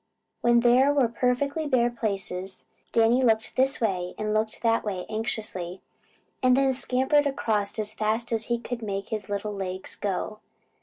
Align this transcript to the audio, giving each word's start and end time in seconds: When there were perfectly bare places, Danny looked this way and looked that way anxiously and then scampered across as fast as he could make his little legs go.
When 0.41 0.61
there 0.61 0.91
were 0.91 1.07
perfectly 1.09 1.67
bare 1.67 1.91
places, 1.91 2.65
Danny 2.91 3.21
looked 3.23 3.55
this 3.55 3.79
way 3.79 4.15
and 4.17 4.33
looked 4.33 4.63
that 4.63 4.83
way 4.83 5.05
anxiously 5.09 5.79
and 6.41 6.57
then 6.57 6.73
scampered 6.73 7.27
across 7.27 7.77
as 7.77 7.93
fast 7.93 8.31
as 8.31 8.45
he 8.45 8.57
could 8.57 8.81
make 8.81 9.09
his 9.09 9.29
little 9.29 9.53
legs 9.53 9.95
go. 9.95 10.39